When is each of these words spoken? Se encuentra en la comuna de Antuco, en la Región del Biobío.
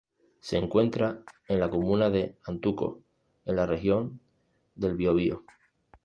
Se 0.39 0.57
encuentra 0.57 1.21
en 1.47 1.59
la 1.59 1.69
comuna 1.69 2.09
de 2.09 2.35
Antuco, 2.45 3.03
en 3.45 3.55
la 3.55 3.67
Región 3.67 4.19
del 4.73 4.95
Biobío. 4.95 5.43